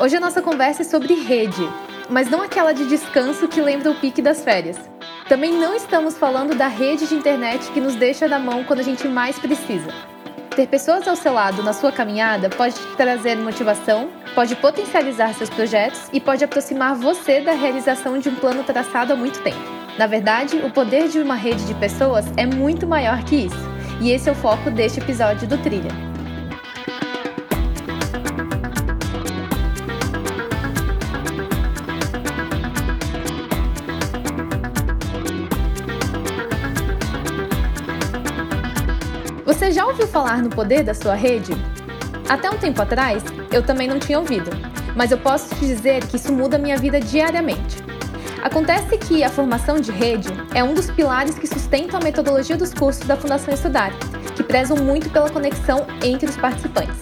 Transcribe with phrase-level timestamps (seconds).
[0.00, 1.68] Hoje a nossa conversa é sobre rede,
[2.08, 4.78] mas não aquela de descanso que lembra o pique das férias.
[5.28, 8.82] Também não estamos falando da rede de internet que nos deixa na mão quando a
[8.82, 9.92] gente mais precisa.
[10.56, 15.50] Ter pessoas ao seu lado na sua caminhada pode te trazer motivação, pode potencializar seus
[15.50, 19.60] projetos e pode aproximar você da realização de um plano traçado há muito tempo.
[19.98, 23.70] Na verdade, o poder de uma rede de pessoas é muito maior que isso,
[24.00, 26.09] e esse é o foco deste episódio do Trilha.
[39.70, 41.52] Você já ouviu falar no poder da sua rede?
[42.28, 44.50] Até um tempo atrás, eu também não tinha ouvido,
[44.96, 47.76] mas eu posso te dizer que isso muda minha vida diariamente.
[48.42, 52.74] Acontece que a formação de rede é um dos pilares que sustentam a metodologia dos
[52.74, 53.92] cursos da Fundação Estudar,
[54.34, 56.98] que prezam muito pela conexão entre os participantes.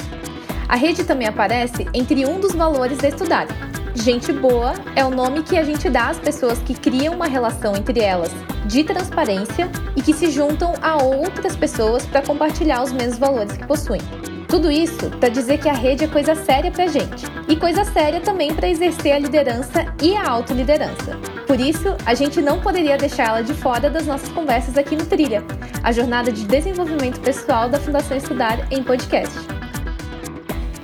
[0.68, 3.46] A rede também aparece entre um dos valores da Estudar.
[3.94, 7.74] Gente boa é o nome que a gente dá às pessoas que criam uma relação
[7.74, 8.30] entre elas
[8.66, 9.70] de transparência
[10.08, 14.00] que se juntam a outras pessoas para compartilhar os mesmos valores que possuem.
[14.48, 18.18] Tudo isso para dizer que a rede é coisa séria para gente e coisa séria
[18.18, 21.18] também para exercer a liderança e a autoliderança.
[21.46, 25.04] Por isso, a gente não poderia deixar ela de fora das nossas conversas aqui no
[25.04, 25.44] Trilha,
[25.82, 29.57] a jornada de desenvolvimento pessoal da Fundação Estudar em podcast.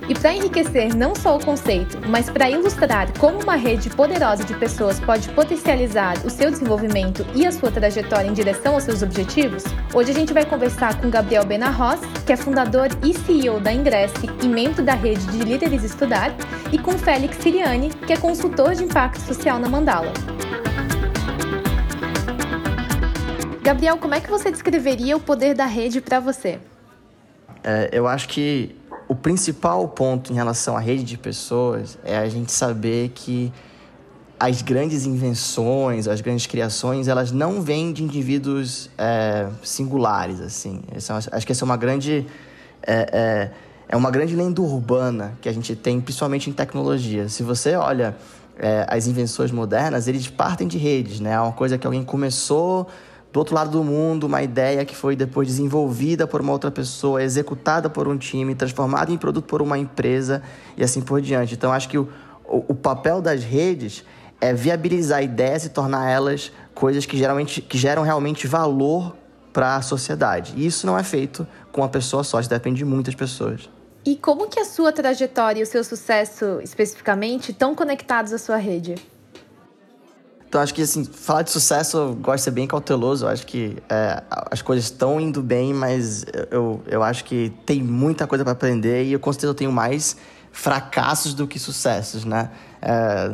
[0.07, 4.53] E para enriquecer não só o conceito, mas para ilustrar como uma rede poderosa de
[4.55, 9.65] pessoas pode potencializar o seu desenvolvimento e a sua trajetória em direção aos seus objetivos,
[9.95, 14.29] hoje a gente vai conversar com Gabriel Benarros, que é fundador e CEO da Ingresse
[14.43, 16.35] e membro da rede de líderes Estudar,
[16.71, 20.13] e com Félix Siriani, que é consultor de impacto social na Mandala.
[23.63, 26.59] Gabriel, como é que você descreveria o poder da rede para você?
[27.63, 28.77] É, eu acho que
[29.09, 33.53] o principal ponto em relação à rede de pessoas é a gente saber que
[34.39, 40.83] as grandes invenções, as grandes criações, elas não vêm de indivíduos é, singulares, assim.
[41.33, 42.27] acho que essa é uma grande...
[42.87, 43.51] É, é,
[43.89, 47.29] é, uma grande lenda urbana que a gente tem, principalmente em tecnologia.
[47.29, 48.17] Se você olha
[48.59, 51.33] é, as invenções modernas, eles partem de redes, né?
[51.33, 52.89] É uma coisa que alguém começou
[53.35, 57.21] do outro lado do mundo, uma ideia que foi depois desenvolvida por uma outra pessoa,
[57.21, 60.41] executada por um time, transformada em produto por uma empresa
[60.77, 61.53] e assim por diante.
[61.53, 62.09] Então, acho que o,
[62.45, 64.05] o, o papel das redes
[64.41, 69.17] é viabilizar ideias e tornar elas coisas que, geralmente, que geram realmente valor
[69.53, 70.55] para a sociedade.
[70.57, 73.69] E isso não é feito com uma pessoa só, isso depende de muitas pessoas.
[74.07, 78.59] E como que a sua trajetória e o seu sucesso, especificamente, estão conectados à sua
[78.59, 78.95] rede?
[80.55, 83.25] Então acho que assim, falar de sucesso eu gosto de ser bem cauteloso.
[83.25, 84.23] Eu acho que é,
[84.53, 89.03] as coisas estão indo bem, mas eu, eu acho que tem muita coisa para aprender
[89.03, 90.17] e eu com certeza eu tenho mais
[90.53, 92.51] fracassos do que sucessos, né?
[92.81, 93.33] É,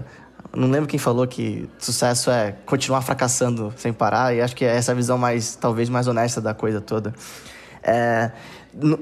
[0.56, 4.74] não lembro quem falou que sucesso é continuar fracassando sem parar, e acho que é
[4.74, 7.12] essa visão mais, talvez, mais honesta da coisa toda.
[7.82, 8.30] É,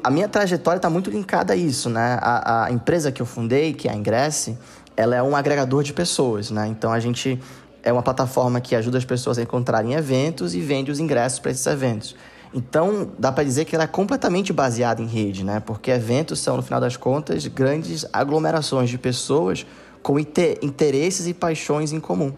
[0.03, 2.19] a minha trajetória está muito linkada a isso, né?
[2.21, 4.59] A, a, empresa que eu fundei, que é a Ingresse,
[4.97, 6.67] ela é um agregador de pessoas, né?
[6.67, 7.41] Então a gente
[7.88, 11.50] é uma plataforma que ajuda as pessoas a encontrarem eventos e vende os ingressos para
[11.50, 12.15] esses eventos.
[12.53, 15.60] Então, dá para dizer que ela é completamente baseada em rede, né?
[15.60, 19.66] Porque eventos são, no final das contas, grandes aglomerações de pessoas
[20.03, 22.32] com interesses e paixões em comum.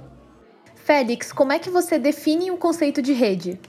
[0.84, 3.60] Félix, como é que você define o conceito de rede?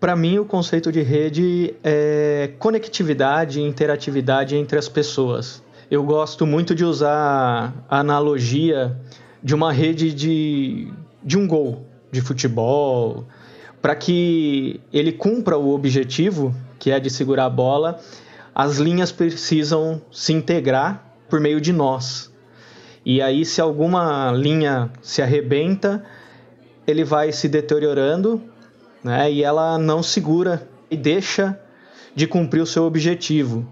[0.00, 5.62] Para mim, o conceito de rede é conectividade e interatividade entre as pessoas.
[5.90, 8.96] Eu gosto muito de usar a analogia
[9.42, 13.26] de uma rede de, de um gol de futebol,
[13.80, 18.00] para que ele cumpra o objetivo, que é de segurar a bola,
[18.54, 22.32] as linhas precisam se integrar por meio de nós.
[23.04, 26.04] E aí, se alguma linha se arrebenta,
[26.86, 28.42] ele vai se deteriorando
[29.02, 31.58] né, e ela não segura e deixa
[32.14, 33.66] de cumprir o seu objetivo.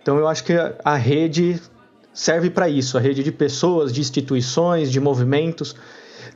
[0.00, 0.52] Então, eu acho que
[0.84, 1.60] a rede
[2.14, 2.96] serve para isso.
[2.96, 5.76] A rede de pessoas, de instituições, de movimentos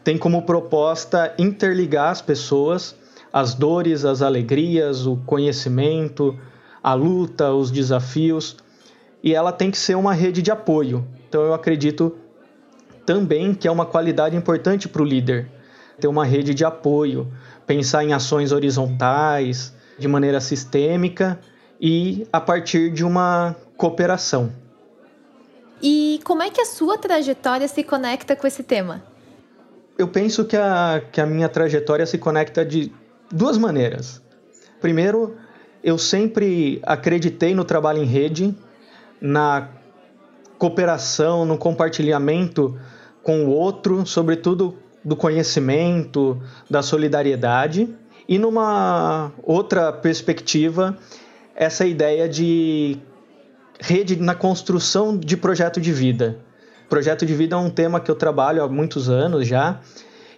[0.04, 2.94] tem como proposta interligar as pessoas,
[3.32, 6.38] as dores, as alegrias, o conhecimento,
[6.82, 8.56] a luta, os desafios,
[9.22, 11.06] e ela tem que ser uma rede de apoio.
[11.28, 12.16] Então eu acredito
[13.06, 15.48] também que é uma qualidade importante para o líder
[16.00, 17.26] ter uma rede de apoio,
[17.66, 21.38] pensar em ações horizontais, de maneira sistêmica
[21.80, 24.52] e a partir de uma cooperação.
[25.82, 29.02] E como é que a sua trajetória se conecta com esse tema?
[29.96, 32.92] Eu penso que a, que a minha trajetória se conecta de
[33.30, 34.22] duas maneiras.
[34.80, 35.36] Primeiro,
[35.82, 38.54] eu sempre acreditei no trabalho em rede,
[39.20, 39.68] na
[40.56, 42.78] cooperação, no compartilhamento
[43.22, 47.88] com o outro, sobretudo do conhecimento, da solidariedade.
[48.28, 50.96] E numa outra perspectiva,
[51.54, 52.98] essa ideia de
[53.80, 56.38] rede na construção de projeto de vida.
[56.88, 59.80] Projeto de vida é um tema que eu trabalho há muitos anos já,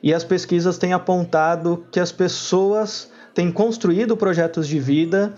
[0.03, 5.35] e as pesquisas têm apontado que as pessoas têm construído projetos de vida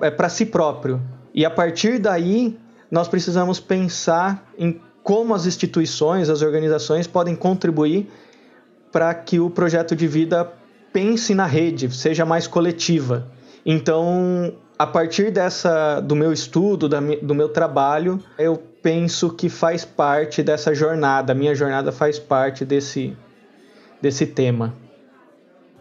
[0.00, 1.00] é, para si próprio.
[1.34, 2.58] E a partir daí,
[2.90, 8.08] nós precisamos pensar em como as instituições, as organizações podem contribuir
[8.90, 10.50] para que o projeto de vida
[10.92, 13.30] pense na rede, seja mais coletiva.
[13.64, 19.84] Então, a partir dessa do meu estudo, da, do meu trabalho, eu penso que faz
[19.84, 23.16] parte dessa jornada, a minha jornada faz parte desse,
[24.00, 24.74] desse tema.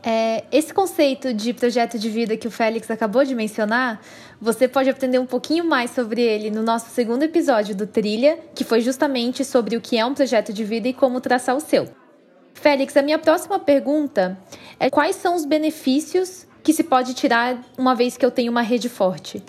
[0.08, 4.00] É, esse conceito de projeto de vida que o Félix acabou de mencionar,
[4.40, 8.64] você pode aprender um pouquinho mais sobre ele no nosso segundo episódio do Trilha, que
[8.64, 11.88] foi justamente sobre o que é um projeto de vida e como traçar o seu.
[12.54, 14.38] Félix, a minha próxima pergunta
[14.80, 18.64] é quais são os benefícios que se pode tirar uma vez que eu tenho uma
[18.64, 19.42] rede forte?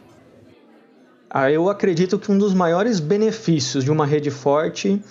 [1.30, 5.02] Ah, eu acredito que um dos maiores benefícios de uma rede forte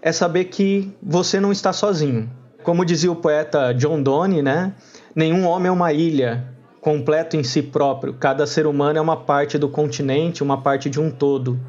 [0.00, 2.30] é saber que você não está sozinho.
[2.62, 4.72] Como dizia o poeta John Donne, né?
[5.14, 6.48] Nenhum homem é uma ilha,
[6.80, 8.14] completo em si próprio.
[8.14, 11.60] Cada ser humano é uma parte do continente, uma parte de um todo.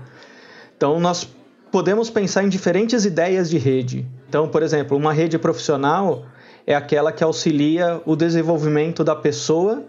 [0.77, 1.27] Então, nós
[1.69, 4.05] podemos pensar em diferentes ideias de rede.
[4.29, 6.25] Então, por exemplo, uma rede profissional
[6.65, 9.83] é aquela que auxilia o desenvolvimento da pessoa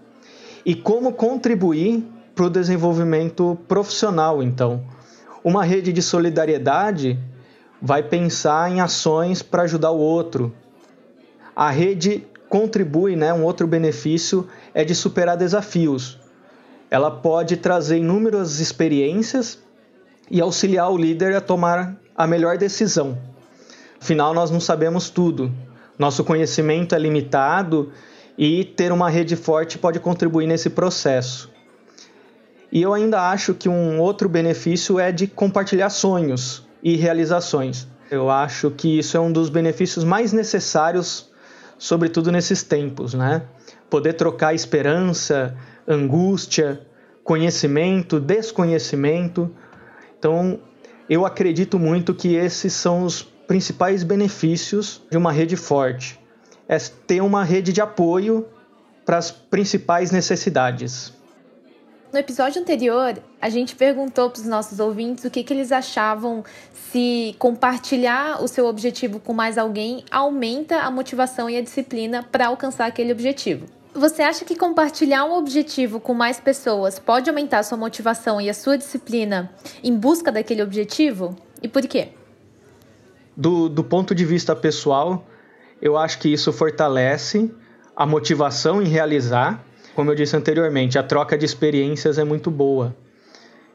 [0.65, 2.05] e como contribuir
[2.35, 4.83] para o desenvolvimento profissional, então.
[5.45, 7.19] Uma rede de solidariedade
[7.81, 10.53] vai pensar em ações para ajudar o outro.
[11.55, 16.19] A rede contribui, né, um outro benefício é de superar desafios.
[16.91, 19.59] Ela pode trazer inúmeras experiências
[20.31, 23.19] e auxiliar o líder a tomar a melhor decisão.
[24.01, 25.53] Afinal, nós não sabemos tudo,
[26.03, 27.93] nosso conhecimento é limitado
[28.37, 31.49] e ter uma rede forte pode contribuir nesse processo.
[32.73, 37.87] E eu ainda acho que um outro benefício é de compartilhar sonhos e realizações.
[38.11, 41.31] Eu acho que isso é um dos benefícios mais necessários,
[41.79, 43.43] sobretudo nesses tempos, né?
[43.89, 45.55] Poder trocar esperança,
[45.87, 46.81] angústia,
[47.23, 49.55] conhecimento, desconhecimento.
[50.19, 50.59] Então,
[51.09, 53.23] eu acredito muito que esses são os
[53.53, 56.19] principais benefícios de uma rede forte
[56.67, 58.49] é ter uma rede de apoio
[59.05, 61.13] para as principais necessidades.
[62.11, 66.43] No episódio anterior, a gente perguntou para os nossos ouvintes o que, que eles achavam
[66.91, 72.47] se compartilhar o seu objetivo com mais alguém aumenta a motivação e a disciplina para
[72.47, 73.67] alcançar aquele objetivo.
[73.93, 78.49] Você acha que compartilhar um objetivo com mais pessoas pode aumentar a sua motivação e
[78.49, 79.53] a sua disciplina
[79.85, 81.37] em busca daquele objetivo?
[81.63, 82.13] E por quê?
[83.37, 85.27] Do, do ponto de vista pessoal,
[85.81, 87.53] eu acho que isso fortalece
[87.97, 89.65] a motivação em realizar.
[89.95, 92.95] Como eu disse anteriormente, a troca de experiências é muito boa.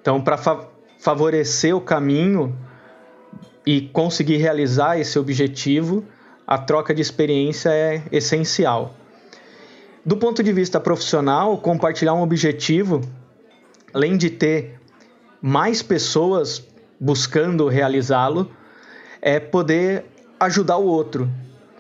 [0.02, 0.68] Então, para fa
[1.00, 2.58] favorecer o caminho
[3.64, 6.04] e conseguir realizar esse objetivo,
[6.46, 8.96] a troca de experiência é essencial.
[10.04, 13.02] Do ponto de vista profissional, compartilhar um objetivo,
[13.94, 14.80] além de ter
[15.40, 16.66] mais pessoas
[17.00, 18.50] buscando realizá-lo,
[19.22, 20.06] é poder
[20.40, 21.30] ajudar o outro.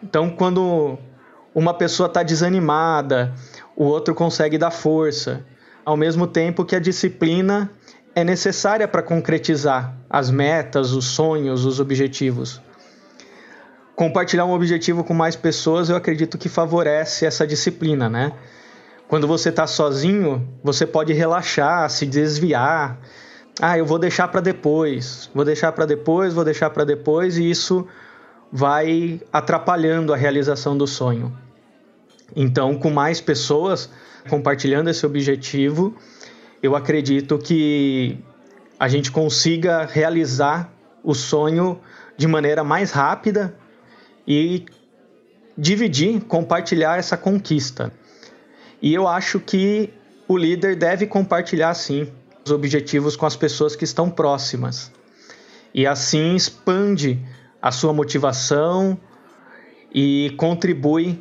[0.04, 0.98] Então, quando
[1.54, 3.34] uma pessoa está desanimada,
[3.76, 5.46] o outro consegue dar força,
[5.86, 7.72] ao mesmo tempo que a disciplina
[8.14, 12.62] é necessária para concretizar as metas, os sonhos, os objetivos.
[13.96, 18.32] Compartilhar um objetivo com mais pessoas, eu acredito que favorece essa disciplina, né?
[19.08, 23.00] Quando você está sozinho, você pode relaxar, se desviar,
[23.62, 27.50] ah, eu vou deixar para depois, vou deixar para depois, vou deixar para depois, e
[27.50, 27.88] isso
[28.52, 31.36] vai atrapalhando a realização do sonho.
[32.36, 33.90] Então, com mais pessoas
[34.30, 35.96] compartilhando esse objetivo,
[36.62, 38.20] eu acredito que
[38.80, 40.72] a gente consiga realizar
[41.04, 41.80] o sonho
[42.16, 43.56] de maneira mais rápida
[44.28, 44.66] e
[45.58, 47.92] dividir, compartilhar essa conquista.
[48.82, 49.92] E eu acho que
[50.28, 52.12] o líder deve compartilhar sim
[52.52, 54.92] objetivos com as pessoas que estão próximas.
[55.74, 57.20] E assim expande
[57.62, 58.98] a sua motivação
[59.94, 61.20] e contribui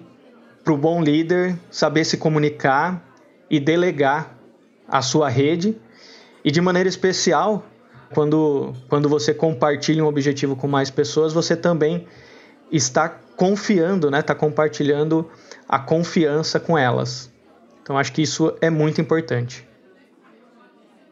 [0.64, 3.02] para o bom líder saber se comunicar
[3.48, 4.36] e delegar
[4.88, 5.78] a sua rede.
[6.44, 7.64] E de maneira especial,
[8.12, 12.06] quando, quando você compartilha um objetivo com mais pessoas, você também
[12.70, 14.20] está confiando, né?
[14.20, 15.28] está compartilhando
[15.68, 17.30] a confiança com elas.
[17.82, 19.66] Então acho que isso é muito importante.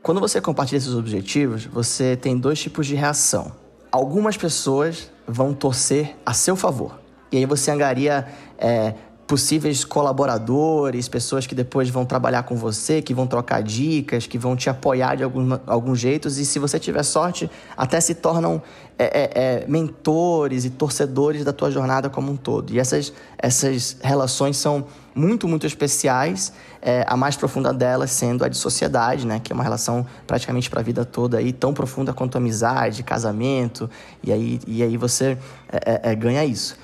[0.04, 3.50] Quando você compartilha esses objetivos, você tem dois tipos de reação.
[3.90, 7.00] algumas pessoas vão torcer a seu favor.
[7.32, 8.92] E aí você angaria é,
[9.26, 14.54] possíveis colaboradores, pessoas que depois vão trabalhar com você, que vão trocar dicas, que vão
[14.54, 18.62] te apoiar de algum, alguns jeitos, e se você tiver sorte, até se tornam
[18.98, 22.72] é, é, é, mentores e torcedores da tua jornada como um todo.
[22.72, 26.52] E essas, essas relações são muito, muito especiais,
[26.82, 30.68] é, a mais profunda delas sendo a de sociedade, né, que é uma relação praticamente
[30.68, 33.88] para a vida toda, aí, tão profunda quanto amizade, casamento,
[34.22, 35.38] e aí, e aí você
[35.72, 36.76] é, é, ganha isso.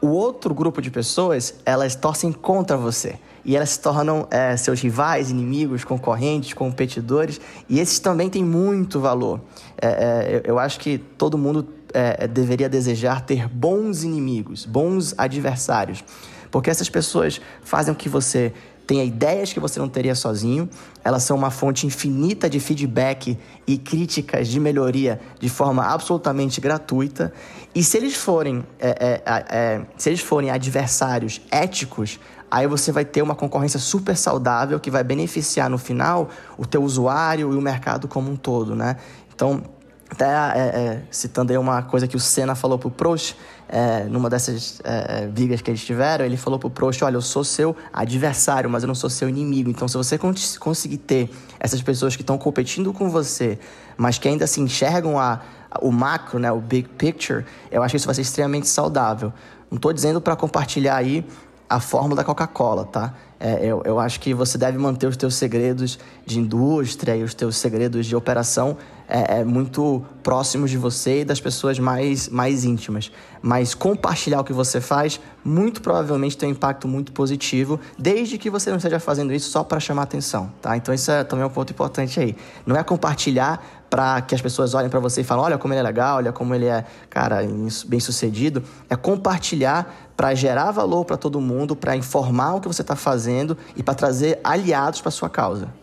[0.00, 3.18] O outro grupo de pessoas, elas torcem contra você.
[3.44, 7.40] E elas se tornam é, seus rivais, inimigos, concorrentes, competidores.
[7.68, 9.40] E esses também têm muito valor.
[9.80, 16.04] É, é, eu acho que todo mundo é, deveria desejar ter bons inimigos, bons adversários.
[16.50, 18.52] Porque essas pessoas fazem com que você
[18.90, 20.68] tenha ideias que você não teria sozinho,
[21.04, 27.32] elas são uma fonte infinita de feedback e críticas de melhoria de forma absolutamente gratuita.
[27.72, 32.18] E se eles forem, é, é, é, se eles forem adversários éticos,
[32.50, 36.28] aí você vai ter uma concorrência super saudável que vai beneficiar no final
[36.58, 38.96] o teu usuário e o mercado como um todo, né?
[39.32, 39.62] Então,
[40.10, 43.36] até é, é, citando aí uma coisa que o Senna falou pro Proust,
[43.68, 47.44] é, numa dessas é, vigas que eles tiveram, ele falou pro Proust, olha, eu sou
[47.44, 49.70] seu adversário, mas eu não sou seu inimigo.
[49.70, 53.58] Então, se você conseguir ter essas pessoas que estão competindo com você,
[53.96, 55.40] mas que ainda se enxergam a,
[55.80, 59.32] o macro, né, o big picture, eu acho que isso vai ser extremamente saudável.
[59.70, 61.24] Não estou dizendo para compartilhar aí
[61.68, 63.14] a fórmula da Coca-Cola, tá?
[63.38, 67.32] É, eu, eu acho que você deve manter os teus segredos de indústria e os
[67.32, 68.76] teus segredos de operação
[69.10, 73.10] é, é, muito próximos de você e das pessoas mais, mais íntimas.
[73.42, 78.48] Mas compartilhar o que você faz, muito provavelmente tem um impacto muito positivo, desde que
[78.48, 80.76] você não esteja fazendo isso só para chamar atenção, tá?
[80.76, 82.36] Então isso é também um ponto importante aí.
[82.64, 85.80] Não é compartilhar para que as pessoas olhem para você e falem, olha como ele
[85.80, 87.40] é legal, olha como ele é, cara,
[87.86, 88.62] bem sucedido.
[88.88, 93.58] É compartilhar para gerar valor para todo mundo, para informar o que você está fazendo
[93.74, 95.79] e para trazer aliados para sua causa.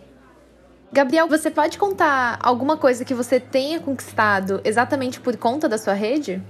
[0.92, 5.94] Gabriel, você pode contar alguma coisa que você tenha conquistado exatamente por conta da sua
[5.94, 6.42] rede?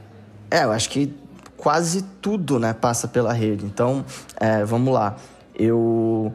[0.52, 1.14] É, eu acho que
[1.58, 3.66] quase tudo, né, passa pela rede.
[3.66, 4.06] Então,
[4.40, 5.16] é, vamos lá.
[5.56, 6.34] Eu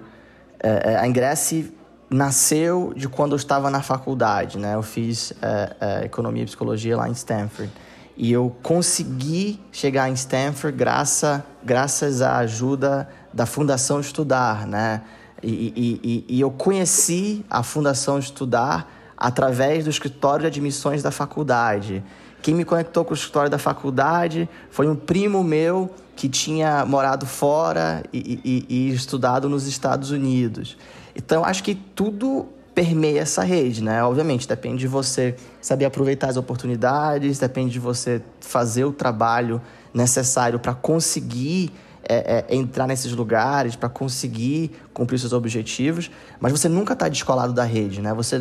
[0.62, 1.72] é, é a Ingresse
[2.12, 4.74] nasceu de quando eu estava na faculdade, né?
[4.74, 7.72] Eu fiz é, é, economia e psicologia lá em Stanford.
[8.16, 15.00] E eu consegui chegar em Stanford graças, graças à ajuda da Fundação Estudar, né?
[15.42, 22.02] E, e, e, eu conheci a Fundação Estudar através do escritório de admissões da faculdade.
[22.40, 27.26] Quem me conectou com o escritório da faculdade foi um primo meu que tinha morado
[27.26, 30.76] fora e, e estudado nos Estados Unidos.
[31.14, 34.02] Então, acho que tudo permeia essa rede, né?
[34.02, 39.60] Obviamente, depende de você saber aproveitar as oportunidades, depende de você fazer o trabalho
[39.92, 41.70] necessário para conseguir
[42.08, 47.52] é, é, entrar nesses lugares, para conseguir cumprir seus objetivos, mas você nunca está descolado
[47.52, 48.12] da rede, né?
[48.14, 48.36] Você,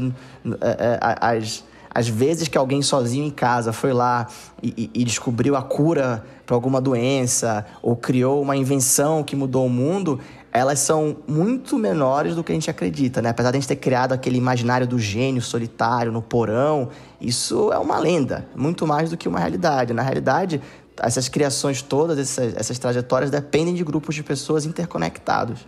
[0.61, 1.63] é, é as,
[1.93, 4.27] as vezes que alguém sozinho em casa foi lá
[4.63, 9.65] e, e, e descobriu a cura para alguma doença ou criou uma invenção que mudou
[9.65, 10.19] o mundo,
[10.51, 13.29] elas são muito menores do que a gente acredita, né?
[13.29, 16.89] Apesar de a gente ter criado aquele imaginário do gênio solitário no porão,
[17.21, 19.93] isso é uma lenda, muito mais do que uma realidade.
[19.93, 20.61] Na realidade,
[21.01, 25.65] essas criações todas, essas, essas trajetórias dependem de grupos de pessoas interconectados.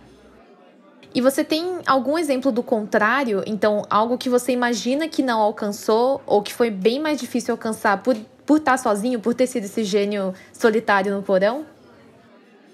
[1.14, 3.42] E você tem algum exemplo do contrário?
[3.46, 8.02] Então, algo que você imagina que não alcançou ou que foi bem mais difícil alcançar
[8.02, 11.64] por, por estar sozinho, por ter sido esse gênio solitário no porão?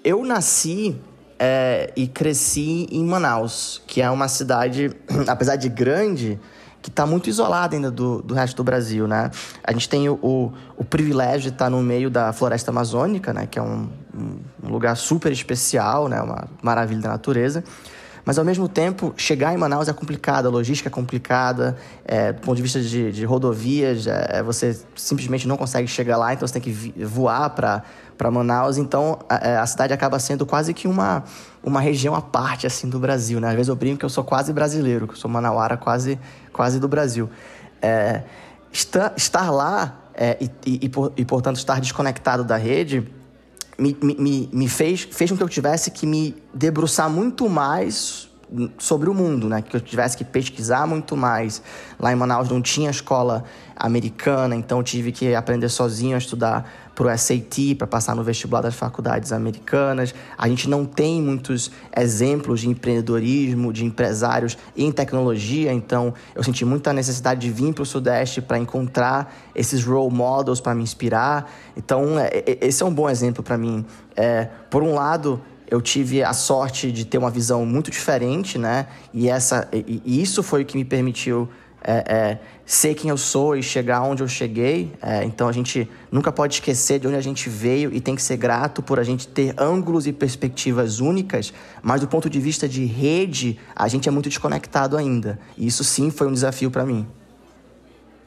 [0.03, 0.99] Eu nasci
[1.37, 4.91] é, e cresci em Manaus, que é uma cidade,
[5.27, 6.39] apesar de grande,
[6.81, 9.29] que está muito isolada ainda do, do resto do Brasil, né?
[9.63, 13.31] A gente tem o, o, o privilégio de estar tá no meio da floresta amazônica,
[13.33, 13.45] né?
[13.45, 13.87] Que é um,
[14.63, 16.21] um lugar super especial, né?
[16.21, 17.63] Uma maravilha da natureza.
[18.23, 21.75] Mas, ao mesmo tempo, chegar em Manaus é complicado, a logística é complicada,
[22.05, 26.33] é, do ponto de vista de, de rodovias, é, você simplesmente não consegue chegar lá,
[26.33, 27.83] então você tem que voar para
[28.21, 31.23] para Manaus, então a, é, a, cidade acaba sendo quase que uma,
[31.63, 33.47] uma região à parte assim do Brasil, né?
[33.47, 36.19] Às vezes eu brinco que eu sou quase brasileiro, que eu sou manauara quase,
[36.53, 37.27] quase do Brasil.
[37.81, 38.21] É,
[38.71, 43.11] estar, estar lá é, e, e, e, por, e, portanto, estar desconectado da rede
[43.77, 48.30] me, me, me fez, fez com que eu tivesse que me debruçar muito mais
[48.77, 49.61] sobre o mundo, né?
[49.61, 51.61] Que eu tivesse que pesquisar muito mais.
[51.99, 53.43] Lá em Manaus não tinha escola
[53.75, 58.23] americana, então eu tive que aprender sozinho a estudar para o SAT, para passar no
[58.23, 60.13] vestibular das faculdades americanas.
[60.37, 66.63] A gente não tem muitos exemplos de empreendedorismo, de empresários em tecnologia, então eu senti
[66.65, 71.49] muita necessidade de vir para o Sudeste para encontrar esses role models para me inspirar.
[71.75, 73.85] Então, é, é, esse é um bom exemplo para mim.
[74.15, 78.87] É, por um lado, eu tive a sorte de ter uma visão muito diferente, né?
[79.13, 81.47] E, essa, e, e isso foi o que me permitiu
[81.81, 84.91] é, é, ser quem eu sou e chegar onde eu cheguei.
[85.01, 88.21] É, então a gente nunca pode esquecer de onde a gente veio e tem que
[88.21, 92.67] ser grato por a gente ter ângulos e perspectivas únicas, mas do ponto de vista
[92.67, 95.39] de rede, a gente é muito desconectado ainda.
[95.57, 97.07] E isso sim foi um desafio para mim.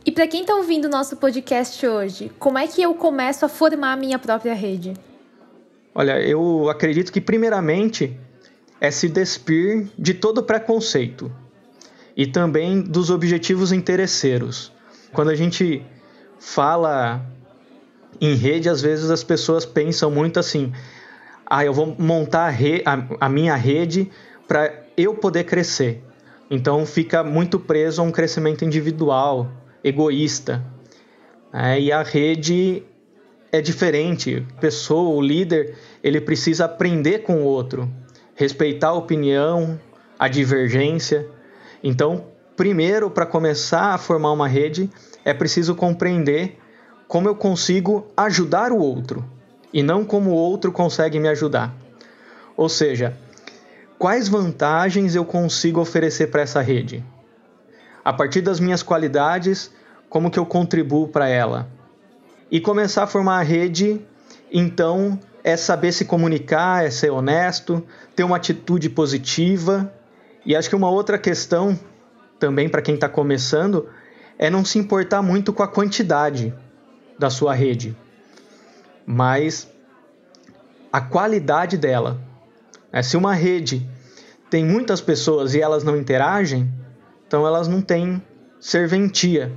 [0.06, 3.50] E para quem está ouvindo o nosso podcast hoje, como é que eu começo a
[3.50, 4.94] formar a minha própria rede?
[5.94, 8.18] Olha, eu acredito que, primeiramente,
[8.80, 11.30] é se despir de todo preconceito
[12.16, 14.72] e também dos objetivos interesseiros.
[15.12, 15.84] Quando a gente
[16.38, 17.24] fala
[18.20, 20.72] em rede, às vezes as pessoas pensam muito assim:
[21.46, 24.10] ah, eu vou montar a, re a, a minha rede
[24.48, 26.02] para eu poder crescer.
[26.50, 29.50] Então fica muito preso a um crescimento individual,
[29.82, 30.64] egoísta.
[31.52, 32.82] É, e a rede
[33.54, 34.44] é diferente.
[34.56, 37.88] A pessoa, o líder, ele precisa aprender com o outro,
[38.34, 39.78] respeitar a opinião,
[40.18, 41.28] a divergência.
[41.80, 42.24] Então,
[42.56, 44.90] primeiro, para começar a formar uma rede,
[45.24, 46.58] é preciso compreender
[47.06, 49.24] como eu consigo ajudar o outro
[49.72, 51.72] e não como o outro consegue me ajudar.
[52.56, 53.16] Ou seja,
[53.96, 57.04] quais vantagens eu consigo oferecer para essa rede?
[58.04, 59.70] A partir das minhas qualidades,
[60.08, 61.68] como que eu contribuo para ela?
[62.54, 64.00] E começar a formar a rede,
[64.48, 67.84] então, é saber se comunicar, é ser honesto,
[68.14, 69.92] ter uma atitude positiva.
[70.46, 71.76] E acho que uma outra questão,
[72.38, 73.88] também para quem está começando,
[74.38, 76.54] é não se importar muito com a quantidade
[77.18, 77.96] da sua rede,
[79.04, 79.68] mas
[80.92, 82.20] a qualidade dela.
[82.92, 83.84] É, se uma rede
[84.48, 86.72] tem muitas pessoas e elas não interagem,
[87.26, 88.22] então elas não têm
[88.60, 89.50] serventia.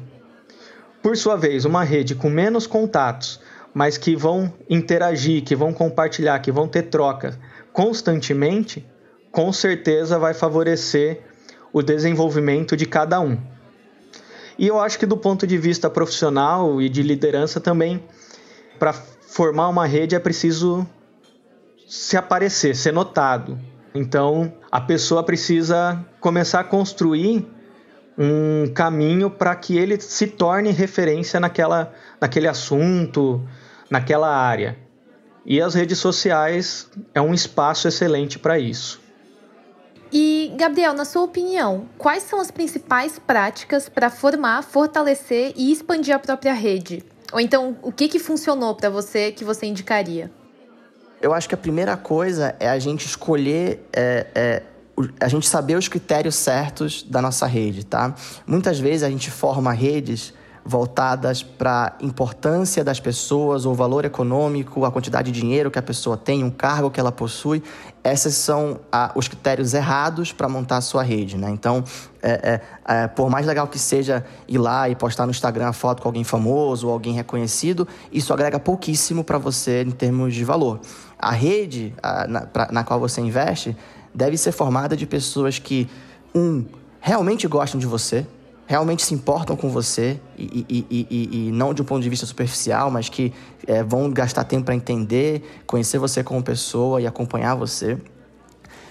[1.07, 3.39] Por sua vez, uma rede com menos contatos,
[3.73, 7.39] mas que vão interagir, que vão compartilhar, que vão ter troca
[7.71, 8.85] constantemente,
[9.31, 11.21] com certeza vai favorecer
[11.71, 13.37] o desenvolvimento de cada um.
[14.59, 18.03] E eu acho que do ponto de vista profissional e de liderança também,
[18.77, 20.85] para formar uma rede é preciso
[21.87, 23.57] se aparecer, ser notado.
[23.95, 27.47] Então, a pessoa precisa começar a construir
[28.17, 33.47] um caminho para que ele se torne referência naquela, naquele assunto,
[33.89, 34.77] naquela área.
[35.45, 38.99] E as redes sociais é um espaço excelente para isso.
[40.11, 46.15] E, Gabriel, na sua opinião, quais são as principais práticas para formar, fortalecer e expandir
[46.15, 47.03] a própria rede?
[47.31, 50.31] Ou então, o que, que funcionou para você que você indicaria?
[51.21, 54.63] Eu acho que a primeira coisa é a gente escolher é, é
[55.19, 58.15] a gente saber os critérios certos da nossa rede, tá?
[58.45, 60.33] Muitas vezes a gente forma redes
[60.67, 65.81] voltadas para a importância das pessoas, o valor econômico, a quantidade de dinheiro que a
[65.81, 67.63] pessoa tem, um cargo que ela possui.
[68.03, 68.81] Esses são
[69.15, 71.49] os critérios errados para montar a sua rede, né?
[71.49, 71.85] Então,
[72.21, 75.73] é, é, é, por mais legal que seja ir lá e postar no Instagram a
[75.73, 80.43] foto com alguém famoso ou alguém reconhecido, isso agrega pouquíssimo para você em termos de
[80.43, 80.81] valor.
[81.17, 81.93] A rede
[82.27, 83.75] na, pra, na qual você investe
[84.17, 85.87] deve ser formada de pessoas que,
[86.33, 86.65] um,
[86.99, 88.25] realmente gostam de você,
[88.65, 92.25] realmente se importam com você e, e, e, e não de um ponto de vista
[92.25, 93.31] superficial, mas que
[93.67, 97.95] é, vão gastar tempo para entender, conhecer você como pessoa e acompanhar você,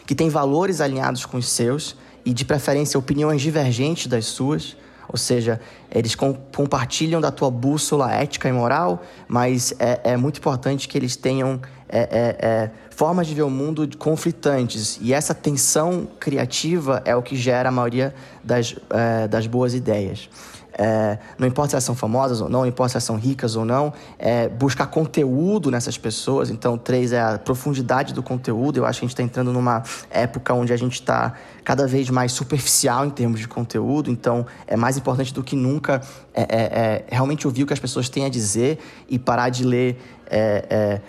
[0.06, 4.76] que tem valores alinhados com os seus e, de preferência, opiniões divergentes das suas.
[5.08, 5.60] Ou seja,
[5.90, 10.96] eles com, compartilham da tua bússola ética e moral, mas é, é muito importante que
[10.96, 14.98] eles tenham é, é, é, formas de ver o mundo conflitantes.
[15.02, 20.30] E essa tensão criativa é o que gera a maioria das, é, das boas ideias.
[20.78, 23.54] É, não importa se elas são famosas ou não, não importa se elas são ricas
[23.54, 26.48] ou não, é, buscar conteúdo nessas pessoas.
[26.48, 28.78] Então, três é a profundidade do conteúdo.
[28.78, 32.09] Eu acho que a gente está entrando numa época onde a gente está cada vez
[32.09, 34.11] mais superficial em termos de conteúdo.
[34.11, 36.00] Então, é mais importante do que nunca
[36.32, 39.64] é, é, é realmente ouvir o que as pessoas têm a dizer e parar de
[39.64, 39.98] ler
[40.30, 41.00] é,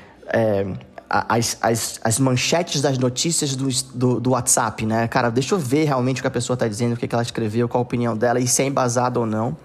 [1.09, 5.07] as, as, as manchetes das notícias do, do, do, WhatsApp, né?
[5.07, 7.21] Cara, deixa eu ver realmente o que a pessoa está dizendo, o que, que ela
[7.21, 9.55] escreveu, qual a opinião dela e se é embasado ou não.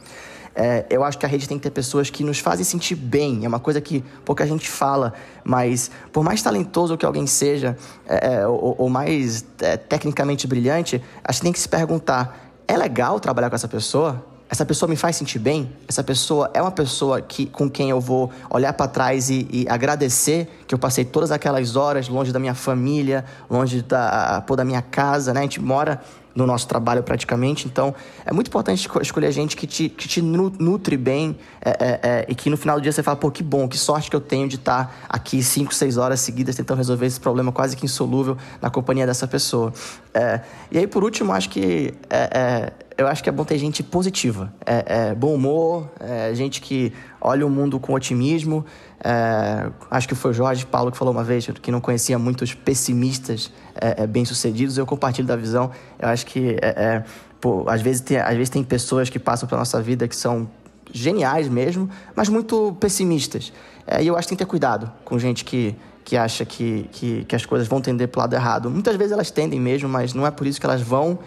[0.54, 3.44] É, eu acho que a rede tem que ter pessoas que nos fazem sentir bem.
[3.44, 7.76] É uma coisa que pouca gente fala, mas por mais talentoso que alguém seja,
[8.06, 12.76] é, é ou, ou, mais é, tecnicamente brilhante, a gente tem que se perguntar: é
[12.76, 14.22] legal trabalhar com essa pessoa?
[14.52, 15.72] Essa pessoa me faz sentir bem?
[15.88, 19.66] Essa pessoa é uma pessoa que, com quem eu vou olhar para trás e, e,
[19.66, 24.62] agradecer que eu passei todas aquelas horas longe da minha família, longe da, pô, da
[24.62, 25.40] minha casa, né?
[25.40, 26.02] A gente mora
[26.34, 27.66] no nosso trabalho praticamente.
[27.66, 27.94] Então,
[28.26, 32.34] é muito importante escolher gente que te, que te nutre bem é, é, é, e
[32.34, 34.48] que no final do dia você fala, pô, que bom, que sorte que eu tenho
[34.48, 38.70] de estar aqui 5, 6 horas seguidas tentando resolver esse problema quase que insolúvel na
[38.70, 39.72] companhia dessa pessoa.
[40.12, 43.58] É, e aí, por último, acho que é, é, eu acho que é bom ter
[43.58, 45.90] gente positiva, é, bom humor,
[46.34, 48.64] gente que olha o mundo com otimismo.
[49.04, 52.54] É, acho que foi o Jorge Paulo que falou uma vez que não conhecia muitos
[52.54, 54.78] pessimistas é, é, bem-sucedidos.
[54.78, 55.70] Eu compartilho da visão.
[55.98, 57.04] Eu acho que, é, é,
[57.40, 60.48] pô, às, vezes tem, às vezes tem pessoas que passam pela nossa vida que são
[60.92, 63.52] geniais mesmo, mas muito pessimistas.
[63.86, 66.88] É, e eu acho que tem que ter cuidado com gente que, que acha que,
[66.92, 68.70] que, que as coisas vão tender para o lado errado.
[68.70, 71.18] Muitas vezes elas tendem mesmo, mas não é por isso que elas vão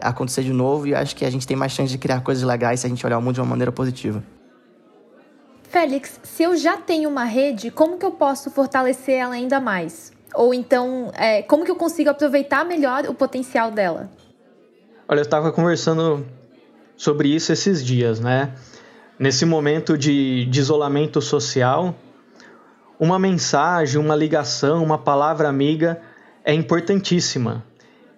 [0.00, 0.86] acontecer de novo.
[0.86, 3.04] E acho que a gente tem mais chance de criar coisas legais se a gente
[3.04, 4.22] olhar o mundo de uma maneira positiva.
[5.68, 10.12] Félix, se eu já tenho uma rede, como que eu posso fortalecer ela ainda mais?
[10.34, 14.10] Ou então, é, como que eu consigo aproveitar melhor o potencial dela?
[15.06, 16.26] Olha, eu estava conversando
[16.96, 18.54] sobre isso esses dias, né?
[19.18, 21.94] Nesse momento de, de isolamento social,
[22.98, 26.00] uma mensagem, uma ligação, uma palavra amiga
[26.44, 27.64] é importantíssima,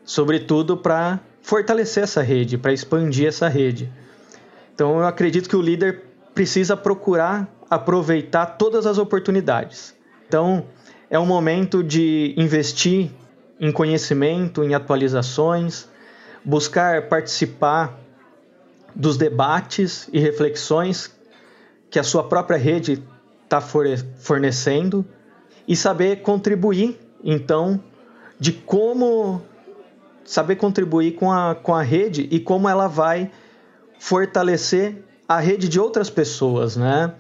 [0.04, 3.92] sobretudo para fortalecer essa rede, para expandir essa rede.
[4.74, 9.94] Então, eu acredito que o líder precisa procurar aproveitar todas as oportunidades.
[10.26, 10.66] Então,
[11.08, 13.10] é um momento de investir
[13.60, 15.88] em conhecimento, em atualizações,
[16.44, 17.96] buscar participar
[18.94, 21.14] dos debates e reflexões
[21.88, 23.02] que a sua própria rede
[23.50, 25.04] está fornecendo
[25.66, 27.82] e saber contribuir, então,
[28.38, 29.42] de como
[30.24, 33.28] saber contribuir com a, com a rede e como ela vai
[33.98, 37.12] fortalecer a rede de outras pessoas, né?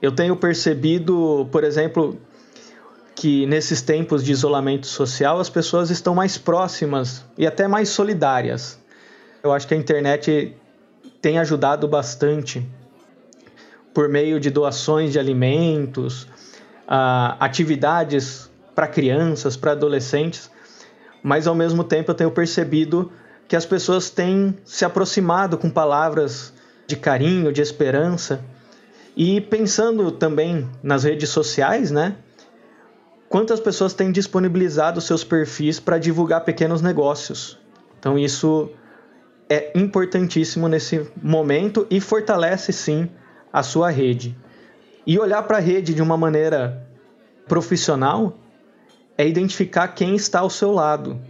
[0.00, 2.18] Eu tenho percebido, por exemplo,
[3.14, 8.78] que nesses tempos de isolamento social as pessoas estão mais próximas e até mais solidárias.
[9.42, 10.56] Eu acho que a internet
[11.20, 12.66] tem ajudado bastante
[13.94, 16.26] por meio de doações de alimentos,
[17.38, 20.50] atividades para crianças, para adolescentes,
[21.22, 23.10] mas ao mesmo tempo eu tenho percebido
[23.46, 26.52] que as pessoas têm se aproximado com palavras
[26.86, 28.44] de carinho, de esperança.
[29.16, 32.16] E pensando também nas redes sociais, né?
[33.28, 37.58] Quantas pessoas têm disponibilizado seus perfis para divulgar pequenos negócios?
[37.98, 38.70] Então isso
[39.48, 43.08] é importantíssimo nesse momento e fortalece sim
[43.54, 44.36] a sua rede.
[45.06, 46.84] E olhar para a rede de uma maneira
[47.46, 48.36] profissional
[49.16, 51.20] é identificar quem está ao seu lado.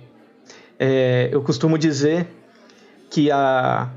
[0.78, 2.26] É, eu costumo dizer
[3.10, 3.90] que a,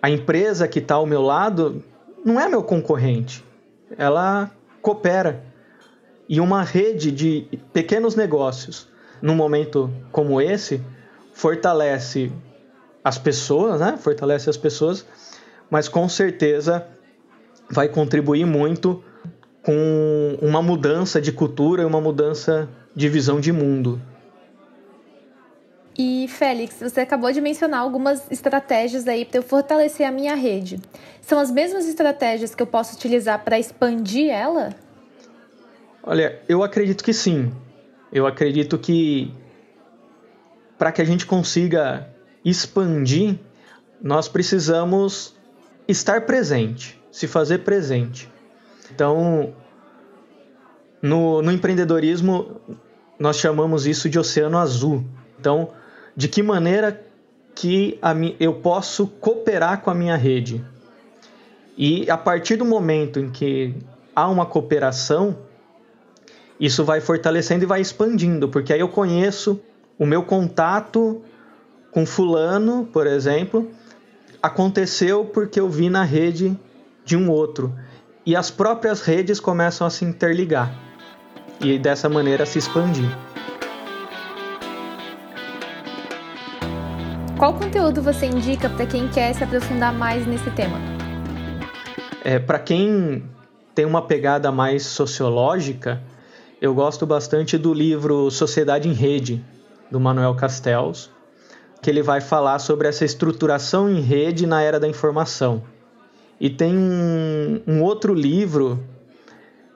[0.00, 1.84] a empresa que está ao meu lado
[2.24, 3.44] não é meu concorrente,
[3.98, 5.44] ela coopera.
[6.26, 8.88] E uma rede de pequenos negócios,
[9.20, 10.80] num momento como esse,
[11.34, 12.32] fortalece
[13.04, 13.98] as pessoas, né?
[13.98, 15.04] Fortalece as pessoas,
[15.68, 16.93] mas com certeza
[17.74, 19.02] vai contribuir muito
[19.62, 24.00] com uma mudança de cultura e uma mudança de visão de mundo.
[25.98, 30.80] E Félix, você acabou de mencionar algumas estratégias aí para eu fortalecer a minha rede.
[31.20, 34.70] São as mesmas estratégias que eu posso utilizar para expandir ela?
[36.02, 37.52] Olha, eu acredito que sim.
[38.12, 39.32] Eu acredito que
[40.78, 42.08] para que a gente consiga
[42.44, 43.38] expandir,
[44.00, 45.34] nós precisamos
[45.88, 48.28] estar presente, se fazer presente.
[48.92, 49.54] Então,
[51.00, 52.60] no, no empreendedorismo,
[53.16, 55.04] nós chamamos isso de oceano azul.
[55.38, 55.68] Então,
[56.16, 57.00] de que maneira
[57.54, 60.64] que a, eu posso cooperar com a minha rede.
[61.78, 63.76] E a partir do momento em que
[64.12, 65.38] há uma cooperação,
[66.58, 69.60] isso vai fortalecendo e vai expandindo, porque aí eu conheço
[69.96, 71.22] o meu contato
[71.92, 73.70] com fulano, por exemplo,
[74.42, 76.58] aconteceu porque eu vi na rede
[77.04, 77.74] de um outro.
[78.26, 80.74] E as próprias redes começam a se interligar
[81.60, 83.08] e dessa maneira se expandir.
[87.38, 90.78] Qual conteúdo você indica para quem quer se aprofundar mais nesse tema?
[92.24, 93.28] É, para quem
[93.74, 96.02] tem uma pegada mais sociológica,
[96.62, 99.44] eu gosto bastante do livro Sociedade em Rede,
[99.90, 101.10] do Manuel Castells,
[101.82, 105.62] que ele vai falar sobre essa estruturação em rede na era da informação.
[106.40, 108.82] E tem um, um outro livro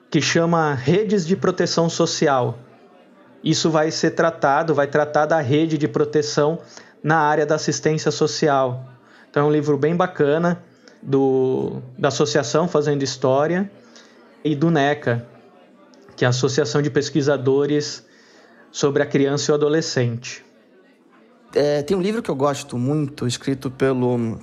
[0.09, 2.57] que chama Redes de Proteção Social.
[3.43, 6.59] Isso vai ser tratado, vai tratar da rede de proteção
[7.01, 8.85] na área da assistência social.
[9.29, 10.61] Então é um livro bem bacana
[11.01, 13.71] do, da Associação Fazendo História
[14.43, 15.25] e do NECA,
[16.15, 18.05] que é a Associação de Pesquisadores
[18.71, 20.43] sobre a Criança e o Adolescente.
[21.53, 24.39] É, tem um livro que eu gosto muito, escrito pelo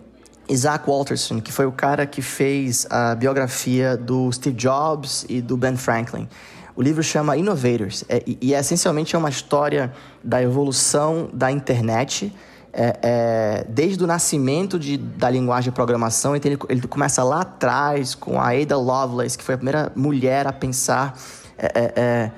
[0.48, 5.56] Isaac Walterson, que foi o cara que fez a biografia do Steve Jobs e do
[5.56, 6.28] Ben Franklin.
[6.74, 12.32] O livro chama Innovators é, e, e essencialmente é uma história da evolução da internet
[12.72, 16.36] é, é, desde o nascimento de, da linguagem de programação.
[16.36, 20.46] Então ele, ele, começa lá atrás com a Ada Lovelace, que foi a primeira mulher
[20.46, 21.18] a pensar
[21.56, 22.32] é, é, é,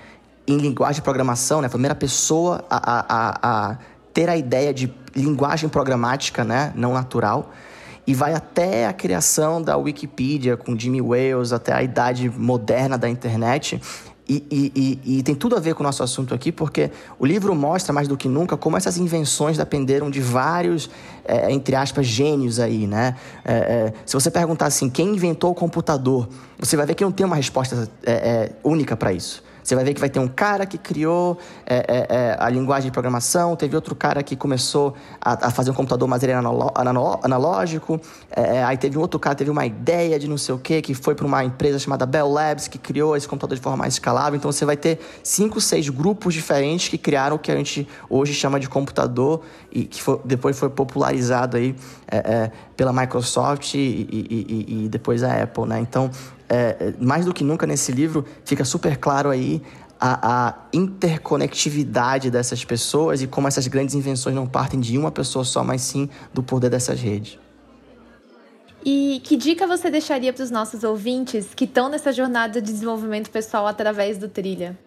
[0.47, 1.67] em linguagem de programação, né?
[1.67, 3.79] a primeira pessoa a, a, a
[4.15, 6.73] ter a ideia de linguagem programática, né?
[6.77, 7.51] não natural
[8.09, 13.07] e vai até a criação da Wikipedia com Jimmy Wales, até a idade moderna da
[13.07, 13.79] internet.
[14.27, 14.73] E, e,
[15.05, 17.93] e, e, tem tudo a ver com o nosso assunto aqui, porque o livro mostra
[17.93, 20.89] mais do que nunca como essas invenções dependeram de vários,
[21.23, 23.15] é, entre aspas, gênios aí, né?
[23.45, 27.13] É, é, se você perguntar assim, quem inventou o computador, você vai ver que não
[27.13, 29.45] tem uma resposta é, é, única para isso.
[29.69, 32.89] Você vai ver que vai ter um cara que criou é, é, é, a linguagem
[32.89, 36.23] de programação, teve outro cara que começou a, a fazer um computador mais
[37.23, 38.01] analógico,
[38.35, 40.59] é, é, aí teve um outro cara que teve uma ideia de não sei o
[40.59, 43.77] que, que foi para uma empresa chamada Bell Labs, que criou esse computador de forma
[43.77, 44.39] mais escalável.
[44.39, 48.33] Então você vai ter cinco, seis grupos diferentes que criaram o que a gente hoje
[48.33, 51.77] chama de computador e que foi, depois foi popularizado aí
[52.11, 55.79] é, pela Microsoft e, e, e, e depois a Apple, né?
[55.79, 56.11] Então
[56.49, 59.63] é, mais do que nunca nesse livro, fica super claro aí
[60.01, 65.45] a, a, interconectividade dessas pessoas e como essas grandes invenções não partem de uma pessoa
[65.45, 67.39] só, mas sim do poder dessas redes.
[68.85, 73.29] E que dica você deixaria para os nossos ouvintes que estão nessa jornada de desenvolvimento
[73.29, 74.79] pessoal através do Trilha?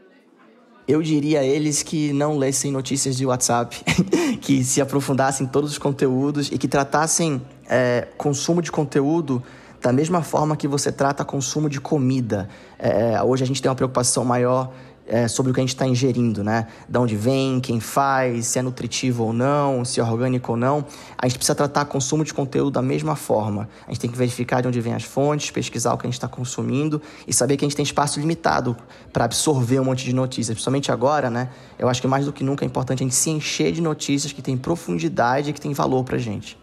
[0.88, 3.84] Eu diria a eles que não lessem notícias de WhatsApp,
[4.42, 9.44] que se aprofundassem em todos os conteúdos e que tratassem é, consumo de conteúdo
[9.82, 12.48] da mesma forma que você trata consumo de comida.
[12.78, 14.72] É, é, hoje a gente tem uma preocupação maior
[15.08, 16.68] é, sobre o que a gente está ingerindo, né?
[16.88, 20.86] De onde vem, quem faz, se é nutritivo ou não, se é orgânico ou não.
[21.18, 23.68] A gente precisa tratar consumo de conteúdo da mesma forma.
[23.88, 26.18] A gente tem que verificar de onde vem as fontes, pesquisar o que a gente
[26.18, 28.78] está consumindo e saber que a gente tem espaço limitado
[29.12, 30.54] para absorver um monte de notícias.
[30.54, 31.50] Principalmente agora, né?
[31.78, 34.32] Eu acho que mais do que nunca é importante a gente se encher de notícias
[34.32, 36.58] que têm profundidade e que têm valor para gente.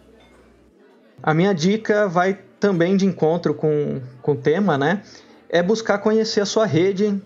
[1.21, 5.03] A minha dica vai também de encontro com, com o tema, né?
[5.49, 7.21] É buscar conhecer a sua rede,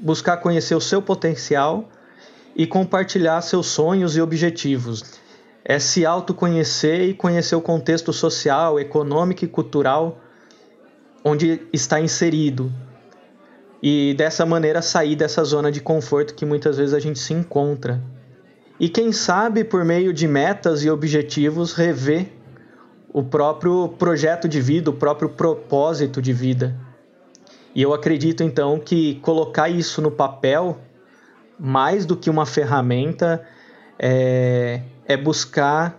[0.00, 1.88] buscar conhecer o seu potencial
[2.54, 5.20] e compartilhar seus sonhos e objetivos.
[5.64, 10.18] É se autoconhecer e conhecer o contexto social, econômico e cultural
[11.24, 12.72] onde está inserido.
[13.82, 18.00] E dessa maneira sair dessa zona de conforto que muitas vezes a gente se encontra.
[18.78, 22.28] E quem sabe, por meio de metas e objetivos, rever
[23.16, 26.76] o próprio projeto de vida, o próprio propósito de vida.
[27.74, 30.76] E eu acredito então que colocar isso no papel,
[31.58, 33.42] mais do que uma ferramenta,
[33.98, 35.98] é, é buscar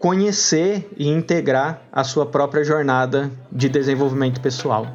[0.00, 4.88] conhecer e integrar a sua própria jornada de desenvolvimento pessoal.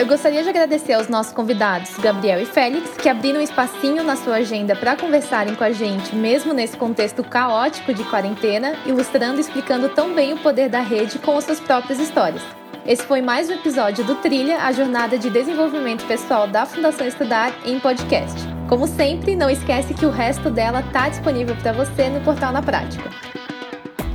[0.00, 4.16] Eu gostaria de agradecer aos nossos convidados, Gabriel e Félix, que abriram um espacinho na
[4.16, 9.40] sua agenda para conversarem com a gente, mesmo nesse contexto caótico de quarentena, ilustrando e
[9.42, 12.40] explicando tão bem o poder da rede com as suas próprias histórias.
[12.86, 17.52] Esse foi mais um episódio do Trilha, a jornada de desenvolvimento pessoal da Fundação Estudar
[17.66, 18.40] em podcast.
[18.70, 22.62] Como sempre, não esquece que o resto dela está disponível para você no portal Na
[22.62, 23.10] Prática.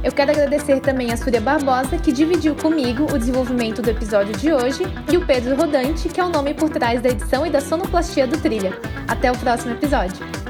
[0.06, 4.54] Eu quero agradecer também a Súria Barbosa, que dividiu comigo o desenvolvimento do episódio de
[4.54, 7.60] hoje, e o Pedro Rodante, que é o nome por trás da edição e da
[7.60, 8.80] sonoplastia do Trilha.
[9.08, 10.45] Até o próximo episódio!